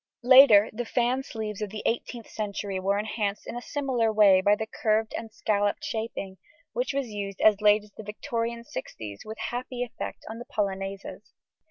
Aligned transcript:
Later 0.23 0.71
the 0.73 0.83
fan 0.83 1.21
sleeves 1.21 1.61
of 1.61 1.69
the 1.69 1.83
18th 1.85 2.27
century 2.27 2.79
were 2.79 2.97
enhanced 2.97 3.45
in 3.45 3.55
a 3.55 3.61
similar 3.61 4.11
way 4.11 4.41
by 4.41 4.55
the 4.55 4.65
curved 4.65 5.13
and 5.15 5.31
scalloped 5.31 5.85
shaping, 5.85 6.39
which 6.73 6.91
was 6.91 7.09
used 7.09 7.39
as 7.39 7.61
late 7.61 7.83
as 7.83 7.91
the 7.91 8.01
Victorian 8.03 8.63
sixties 8.63 9.21
with 9.23 9.37
happy 9.37 9.83
effect 9.83 10.25
on 10.27 10.39
the 10.39 10.45
polonaises. 10.45 11.33